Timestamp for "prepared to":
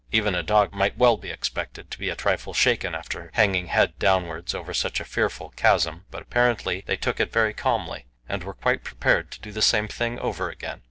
8.83-9.39